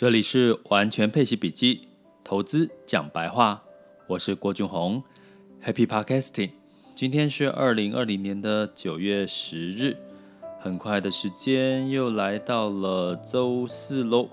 [0.00, 1.86] 这里是完全配息笔记，
[2.24, 3.62] 投资讲白话，
[4.06, 5.02] 我是郭俊宏
[5.62, 6.52] ，Happy Podcasting。
[6.94, 9.94] 今天是二零二零年的九月十日，
[10.58, 14.30] 很快的时间又来到了周四喽。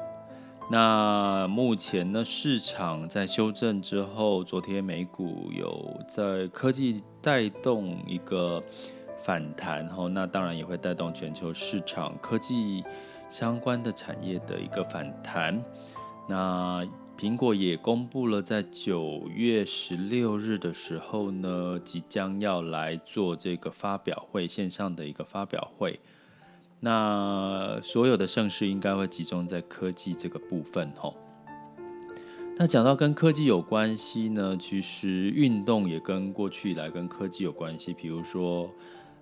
[0.71, 8.63] 那目前呢，市场在修正之后，昨天美股有在科技带动一个
[9.21, 12.85] 反弹，吼，那当然也会带动全球市场科技。
[13.29, 15.63] 相关的产业的一个反弹，
[16.29, 16.85] 那
[17.17, 25.99] 苹果也公布了，在九月十六日的时候呢，即将要来做这个发表会，线上的一个发表会。
[26.79, 31.15] 那所有的盛事应该会集中在科技这个部分，吼。
[32.57, 38.71] 那讲到跟科技有关系呢，其实运动也跟过去以来跟科技有关系，比如说。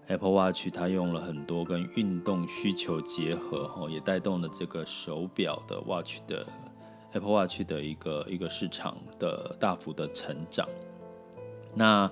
[0.08, 6.46] Apple Watch 它用了很多跟运动需求结合，吼，也带动了这个手表的 Watch 的
[7.14, 10.68] Apple Watch 的一个一个市场的大幅的成长。
[11.74, 12.10] 那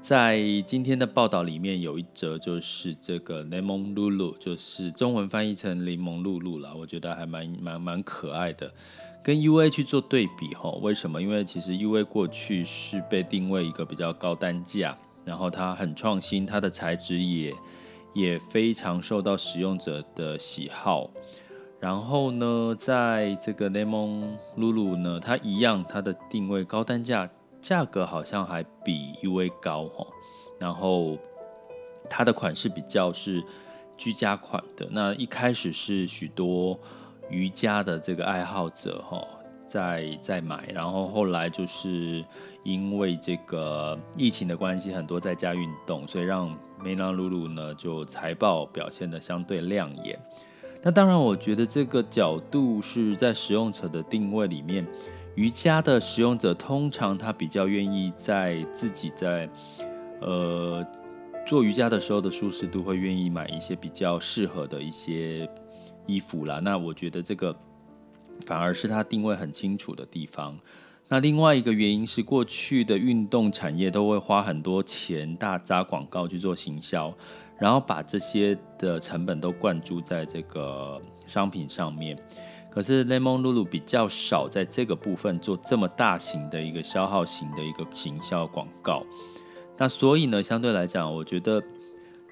[0.00, 8.72] 在今天的报道里面有一则，就是这个柠檬露露，就是中文翻译成柠檬露露啦，我觉得还蛮蛮蛮可爱的，
[9.24, 11.20] 跟 UA 去做对比，吼，为什么？
[11.20, 14.96] 因为其实 UA 过去是被定位一个比较高单价。
[15.24, 17.54] 然后它很创新，它的材质也
[18.12, 21.10] 也非常受到使用者的喜好。
[21.80, 27.28] 然后呢，在这个 Lemon Lulu 呢，它一样，它的定位高单价，
[27.60, 30.06] 价格好像还比 UA 高哈。
[30.60, 31.18] 然后
[32.08, 33.42] 它的款式比较是
[33.96, 34.86] 居家款的。
[34.92, 36.78] 那一开始是许多
[37.28, 39.26] 瑜伽的这个爱好者哈。
[39.72, 42.22] 再再买，然后后来就是
[42.62, 50.20] 因为这个疫情的关系，很多在家运动，所以让梅兰露露呢就财报表现的相对亮眼。
[50.82, 54.86] 那当然，我觉得这个角度是在使用者的定位里面，
[55.36, 59.48] 瑜伽的使用者通常他比较愿意在自己在
[60.20, 60.86] 呃
[61.46, 65.48] 做瑜伽的时候的舒适度，会愿意买一些比较适合的一些
[66.04, 66.60] 衣服啦。
[66.62, 67.56] 那我觉得这个。
[68.46, 70.58] 反而是它定位很清楚的地方。
[71.08, 77.12] 那另外一个原因是，过去的运动产业都会花很多钱大扎广告去做行销，
[77.58, 82.18] 然后把这些的成本都灌注在这个商品上面。
[82.70, 89.04] 可是 Lemon Lulu 比较少在这个部分做这么大型的一个消耗型的一个行销广告。
[89.76, 91.62] 那所以呢，相对来讲，我觉得。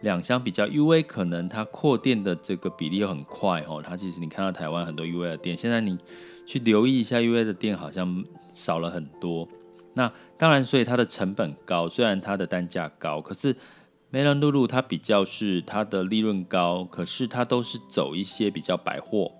[0.03, 3.83] 两相比较，UA 可能它扩店的这个比例很快哦。
[3.87, 5.99] 它其实你看到台湾很多 UA 的店，现在你
[6.47, 8.25] 去留意一下 UA 的店，好像
[8.55, 9.47] 少了很多。
[9.95, 13.55] 那当然，所以它的成本高，虽然它的单价高，可是
[14.09, 19.31] 梅兰露露它比较是它的利润高，可是它都是走一些比较百货，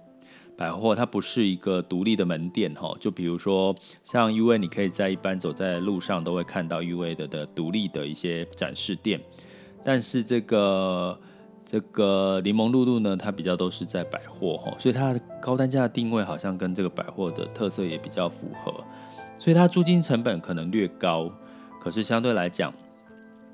[0.59, 2.95] 百货它不是一个独立的门店哈。
[3.01, 9.21] 就比如说像 UA，你可以在一般走在路上都会看到 UA 的的独立的一些展示店。
[9.85, 11.19] 但是这个
[11.65, 18.73] 这个柠檬露露呢，它比较都是在百货哈，所以它的高单价的定位好像跟这个百货的特色也比较符合，
[19.39, 21.33] 所以它租金成本可能略高，
[21.81, 22.75] 可是相对来讲，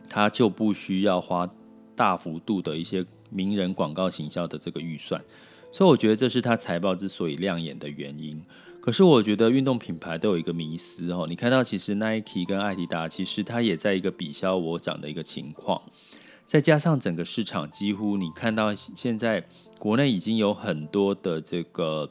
[0.08, 1.48] 它就不需要花
[1.94, 5.22] 大幅度的一些名人广告行销的这个预算，
[5.70, 8.42] 所以我觉得这是它财报之所以亮眼的原因。
[8.80, 15.82] 可是我觉得运动品牌都有一个迷思哦，你看到其实 Nike 跟艾迪达其实它也在一个比消我涨的一个情况，
[16.46, 19.44] 再加上整个市场几乎你看到现在
[19.78, 22.08] 国内已经有很多的这个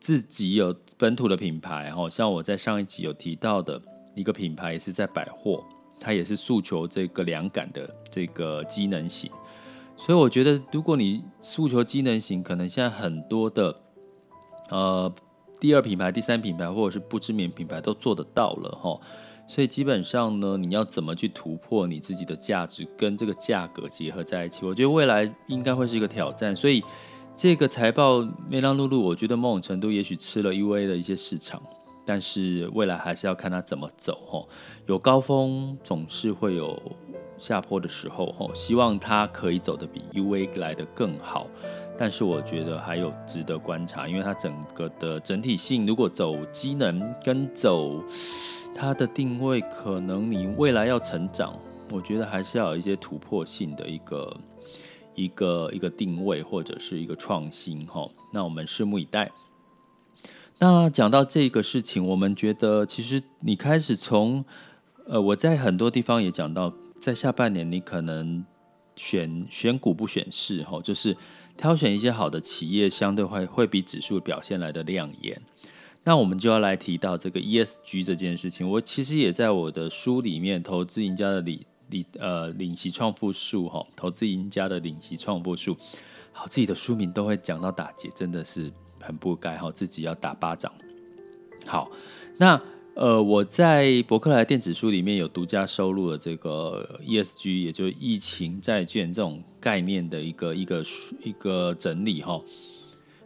[0.00, 3.80] 自己有本土的品牌哦，像我在上一集有提到的
[4.14, 5.62] 一个品牌也是在百货，
[6.00, 9.30] 它也是诉求这个凉感的这个机能型，
[9.96, 13.80] 所以我觉得如果你诉求机能型，可能现在很多的
[14.70, 15.12] 呃。
[15.60, 19.00] 第二品牌、第三品牌或者是不知名品牌都做得到了哈，
[19.48, 24.64] 所以基本上呢，你要怎么去突破你自己的价值跟这个价格结合在一起？
[24.64, 26.56] 我觉得未来应该会是一个挑战。
[26.56, 26.82] 所以
[27.36, 31.62] 这个财报梅兰露露，我觉得某种程度也许吃了 UA 的一些市场，
[32.06, 34.42] 但是未来还是要看它怎么走哈。
[34.86, 36.80] 有高峰总是会有
[37.36, 41.46] 下坡的时候哈，希望它可以走得比 UA 来得更好。
[41.98, 48.02] 但是我觉得还有值得观察，因为它整个的整体性，如果走机能跟走
[48.74, 51.58] 它的定位，可能你未来要成长，
[51.90, 54.36] 我觉得还是要有一些突破性的一个
[55.14, 58.08] 一个一个定位或者是一个创新哈。
[58.32, 59.30] 那我们拭目以待。
[60.58, 64.44] 那讲到这个事情，我们觉得其实你开始从
[65.06, 68.44] 呃，我在很多地方也讲到，在下半年你可能
[68.96, 71.16] 选选股不选市哈，就是。
[71.54, 75.38] 挑选一些好的企业，相对会会比指数表现来的亮眼。
[76.04, 78.68] 那我们就要来提到这个 ESG 这件事情。
[78.68, 85.74] 我其实也在我的书里面《投资赢家的理理呃领息创富术》哈，《投资赢家的领息创富术》，
[86.32, 90.72] 好，自己的书名都会讲到打结，真的是很不该哈，自己要打巴掌。
[91.66, 91.90] 好，
[92.36, 92.60] 那。
[92.94, 100.84] 呃，我在博客来电子书里面有独家收录了这个 ESG，也就是疫情债券这种概念的一个一个
[101.22, 102.38] 一个整理哈。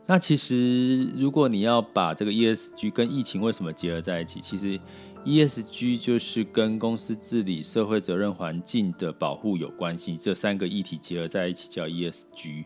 [0.07, 4.79] 那其实如果你要把这个 ESG 跟疫情为什么结合在一起，其实
[5.25, 12.65] ESG 就是跟公司治理、社会责任、环境的保护有关系，这三个议题结合在一起叫 ESG。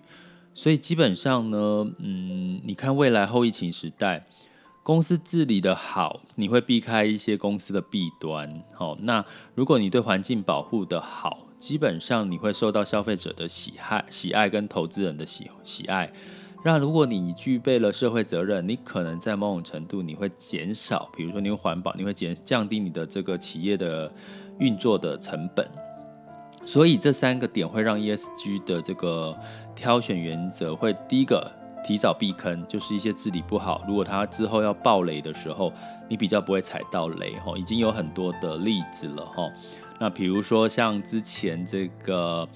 [0.53, 4.27] 所以基本上呢，嗯，你看未来后疫情时代。
[4.83, 8.63] 公司治理的好，你会避开一些公司的弊端。
[8.73, 16.11] 好，那如果你对环境保护的好，基本上你会受到消费者的喜爱、喜爱跟投资人的喜喜爱。
[16.65, 24.12] 那如果你具备了社会责任，你可能在某种程度你会减少，比如说你会环保，你会减降低你的这个企业的
[24.59, 25.67] 运作的成本。
[26.65, 29.35] 所以这三个点会让 ESG 的这个
[29.75, 31.51] 挑选原则会第一个。
[31.83, 33.83] 提早避坑，就是一些治理不好。
[33.89, 35.73] 如果它之后要爆雷的时候，
[36.11, 37.56] 你比较不会踩到雷哈。
[37.56, 39.51] 已经有很多的例子了哈。
[39.99, 42.47] 那比如说像之前这个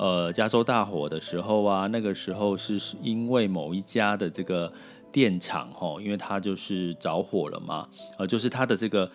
[0.00, 4.72] 呃加州大火的时候啊，那个时候是因为某一家的这个
[5.12, 7.86] 电厂哈，因为它就是着火了嘛，
[8.18, 9.10] 呃，就是它的这个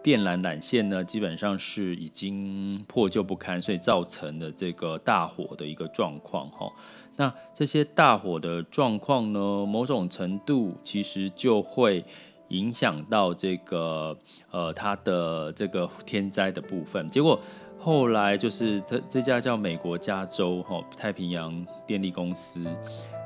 [0.00, 6.70] 电缆缆线呢，基本上是已经破旧不堪，所以造成了这个大火的一个状况哈。
[7.16, 12.04] 那这些大火的状况呢，某种程度其实就会
[12.48, 14.16] 影响到这个
[14.50, 17.08] 呃它的这个天灾的部分。
[17.10, 17.40] 结果
[17.82, 22.64] 后来就是这这家叫美国加州哈太平洋电力公司，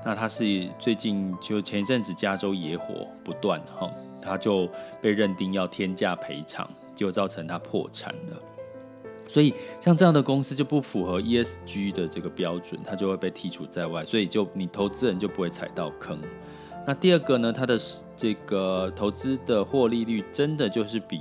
[0.03, 3.93] 那它是最近就前一阵子加州野火不断哈，
[4.23, 4.67] 它就
[5.03, 8.43] 被认定要天价赔偿，就造成它破产了。
[9.29, 16.19] 所以像这样的公司就不符合 ESG 的这个标准，它就会被剔除在外，所以就你投资人就不会踩到坑。
[16.87, 17.77] 那第二个呢，它的
[18.17, 21.21] 这个投资的获利率真的就是比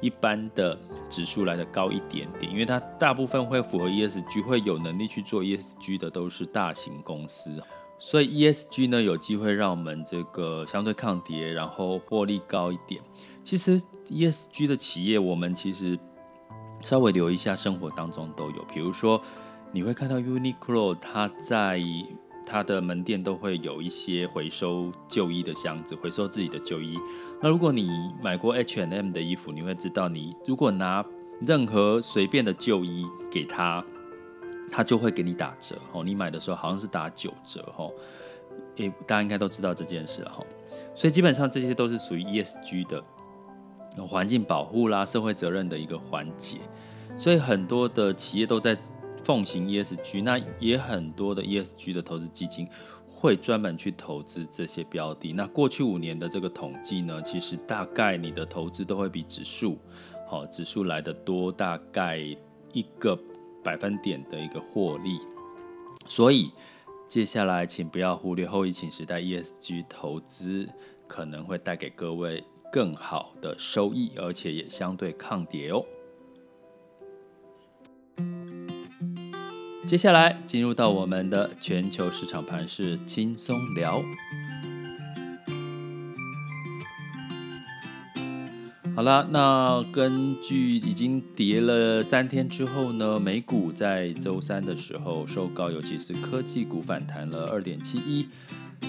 [0.00, 0.78] 一般的
[1.08, 7.62] 指数来的高一点点，因为它大部分会符合 ESG，会有能力去做 ESG 的都是大型公司，
[7.98, 13.02] 所以 ESG 呢有机会让我们这个相对抗跌，然后获利高一点。
[13.42, 15.98] 其实 ESG 的企业，我们其实。
[16.82, 18.62] 稍微留意一下，生活当中都有。
[18.64, 19.20] 比如说，
[19.72, 21.80] 你会看到 Uniqlo，它在
[22.46, 26.96] 他的门店都会有一些回收旧衣的箱子，回收自己的旧衣。
[27.42, 27.90] 那如果你
[28.22, 31.04] 买过 H&M 的衣服，你会知道，你如果拿
[31.40, 33.84] 任何随便的旧衣给他，
[34.70, 35.76] 他就会给你打折。
[35.92, 37.60] 哦，你买的时候好像是打九折。
[37.76, 37.92] 哦，
[38.76, 40.30] 诶，大家应该都知道这件事了。
[40.30, 40.46] 哈，
[40.94, 43.02] 所以基本上这些都是属于 ESG 的。
[44.06, 46.58] 环境保护啦，社会责任的一个环节，
[47.16, 48.76] 所以很多的企业都在
[49.26, 52.68] 奉行 ESG，那也很多的 ESG 的投资基金
[53.10, 55.32] 会专门去投资这些标的。
[55.32, 59.78] 那过去五年的这个统计呢，其实大概你的投资都会比指数，
[60.28, 62.18] 好，指数来得多，大概
[62.72, 63.18] 一个
[63.64, 65.18] 百分点的一个获利。
[66.06, 66.52] 所以
[67.08, 70.68] 接下来请不要忽略后疫情时代 ESG 投资
[71.08, 72.44] 可能会带给各位。
[72.72, 75.82] 更好的收益，而且也相对抗跌哦。
[79.86, 84.02] 接下来进入到我们的全球市场盘势轻松聊。
[88.96, 98.26] 好了，那根据已经跌了三天之后呢，美股在周三的时候收高，尤其是科技股反弹了二点七一。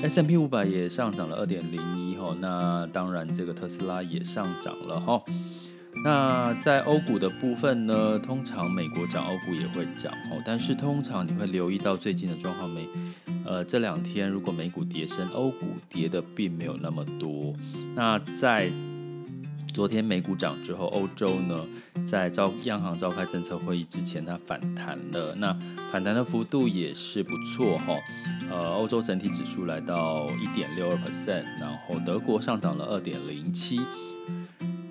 [0.02, 5.22] ，S M P 五百也上涨了二点零一哈，那当然这个特斯拉也上涨了哈。
[6.08, 10.42] 那在欧股的部分呢，通常美国涨，欧股也会涨哦。
[10.46, 12.88] 但是通常你会留意到最近的状况没？
[13.46, 17.54] 呃，这两天如果美股跌升，欧股跌的并没有那么多。
[17.94, 18.72] 那在
[19.74, 21.66] 昨天美股涨之后，欧洲呢，
[22.10, 25.36] 在召央行召开政策会议之前，它反弹了。
[25.36, 25.54] 那
[25.92, 27.94] 反弹的幅度也是不错哈。
[28.50, 33.82] 呃，欧洲整体指数来到一点六二 percent，然后德国上涨了二点零七。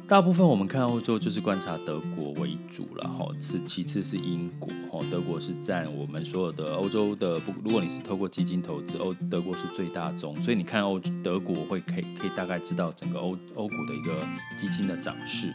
[0.09, 14.25] 大部分我们看欧洲就是观察德国为主了哈，次其次是英国哈，德国是占我们所有的欧洲的不，如果你是透过基金投资，欧德国是最大宗，所以你看欧德国会可以可以大概知道整个欧欧股的一个
[14.57, 15.53] 基金的涨势，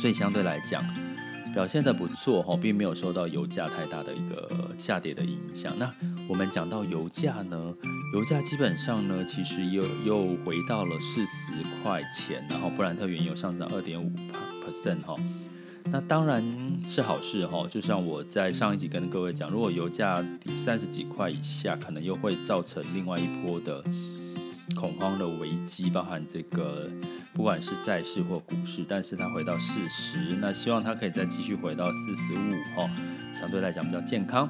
[0.00, 0.82] 所以相对来讲
[1.52, 5.74] 表现的不错哈，并没有受到油价太大的一个下跌的影响。
[5.78, 5.92] 那
[6.28, 7.74] 我们讲到油价呢，
[8.14, 11.52] 油价基本上呢，其实又又回到了四十
[11.82, 14.10] 块钱，然后布兰特原油上涨二点五
[14.64, 15.14] percent 哈。
[15.86, 16.42] 那当然
[16.88, 20.24] 是好事哈，就像我在上一集跟各位讲，如果油价
[20.56, 23.84] 三十几块以下，可能又会造成另外一波的
[24.74, 26.88] 恐慌的危机，包含这个
[27.34, 32.88] 不管是债市或股市，但是它回到四十，那希望它可以再继续回到四十五哈，
[33.34, 34.48] 相对来讲比较健康。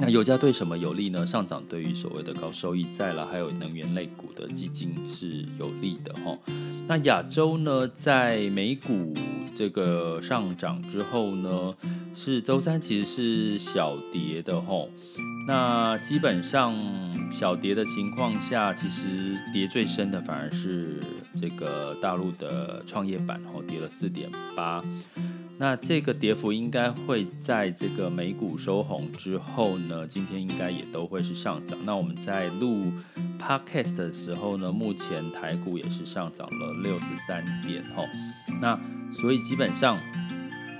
[0.00, 1.26] 那油价对什么有利呢？
[1.26, 6.38] 上涨对于所谓的高收益债啦，还有能源类股的基金是有利的哈。
[6.86, 9.12] 那亚洲呢，在美股
[9.56, 11.74] 这个上涨之后呢，
[12.14, 14.88] 是周三其实是小跌的吼。
[15.48, 16.76] 那基本上
[17.32, 21.00] 小跌的情况下，其实跌最深的反而是
[21.34, 24.84] 这个大陆的创业板，吼跌了四点八。
[25.58, 31.76] 那这个跌幅应该会在这个美股收红之后呢，今天应该也都会是上涨。
[31.84, 32.92] 那我们在录
[33.40, 38.04] podcast 的时候呢，目前台股也是上涨了六十三点吼。
[38.60, 38.78] 那
[39.12, 39.98] 所以基本上。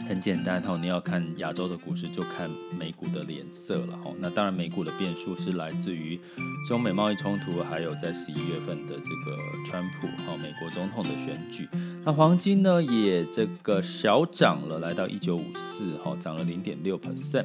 [0.08, 4.10] 很简单哈，你要看亚洲的股市，就看美股的脸色了哈。
[4.18, 6.18] 那当然，美股的变数是来自于
[6.66, 11.68] 中美贸易冲突，还有在十一月份的这个川普和美国总统的选举。
[12.08, 17.44] 那黄金呢，也这个小涨了，来到一九五四哈，涨了零点六 percent。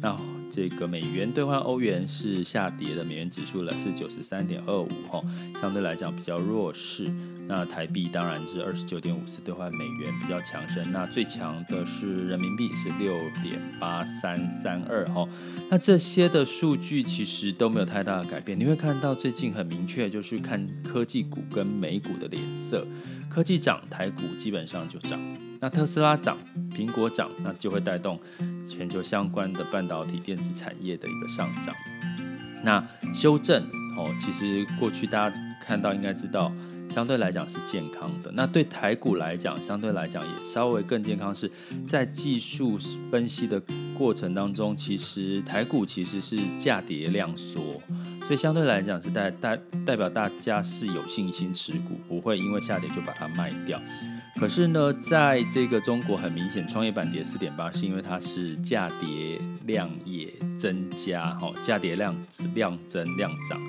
[0.00, 0.16] 那
[0.50, 5.20] 这个美元兑换欧元是下跌的，美元指数呢是九十三点二五哈，
[5.60, 7.12] 相对来讲比较弱势。
[7.46, 15.28] 那台币当然是二十九点五四兑换美元比较强势，那最强的是人民币是六点八三三二哈。
[15.68, 22.86] 那这些的数据其实都没有太大的改变，你会看到最近很明确就是看科技股跟美股的脸色，
[23.30, 25.18] 科技涨，台股基本上就涨。
[25.58, 26.38] 那特斯拉涨，
[26.70, 28.16] 苹果涨，那就会带动
[28.68, 31.74] 全球相关的半导体电子产业的一个上涨。
[32.62, 33.60] 那修正
[33.96, 36.52] 哦，其实过去大家看到应该知道。
[36.88, 41.48] 相对来讲是健康的，那对台股来讲，相对来讲也稍微更健康，是
[41.86, 42.78] 在技术
[43.10, 43.60] 分析的
[43.98, 47.82] 过程当中，其实台股其实是价跌量缩，
[48.20, 53.82] 所以相对来讲是代代代表大家是有信心持股，不会因为下跌就把它卖掉。
[54.38, 62.14] 可是呢，在这个中国很明显，创业板跌四点八，是因为它是价跌量也增加，哈，价跌量
[62.54, 63.60] 量增量涨，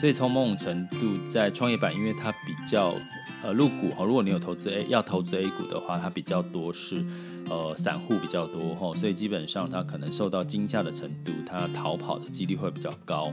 [0.00, 2.96] 所以从某种程度，在创业板，因为它比较
[3.40, 7.04] 呃入股哈，如果你有投资 A 要投资 A 股的话，它比较多是
[7.48, 13.32] 呃散户比较多哈，所以基本上它可能受到惊吓的程度，它逃跑的几率会比较高，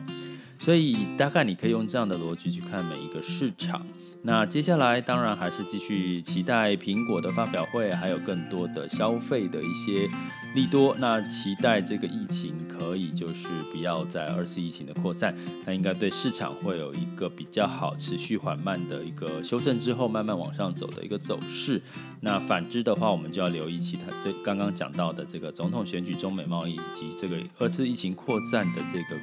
[0.59, 3.81] 所以大概你可以用这样的逻辑去看每一个市场。
[4.25, 10.10] 那接下来当然还是继续期待苹果的发表会，还有更多的消费的一些
[10.56, 10.96] 利多。
[10.98, 21.82] 那期待这个疫情可以就是不要再二次疫情的扩散，那应该对市场会有一个比较好、持续缓慢的一个修正之后慢慢往上走的一个走势。
[22.22, 29.22] 那反之的话，我们就要留意其他这刚刚讲到的这个总统选举、中美贸易以及这个二次疫情扩散的这个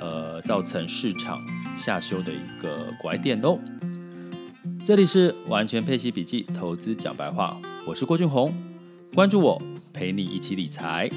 [0.00, 1.38] 呃造成市场
[1.78, 3.56] 下修的一个拐点喽。
[4.84, 8.52] 这里是完全配息笔记，投资讲白话，我是郭俊宏，
[9.14, 9.62] 关注我，
[9.92, 11.08] 陪你一起理财。